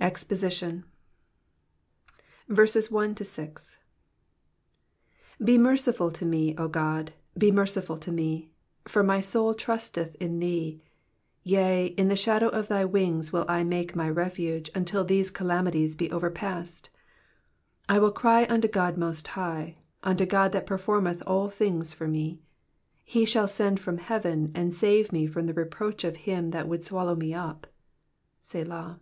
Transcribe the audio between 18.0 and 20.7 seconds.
cry unto God most high; unto God that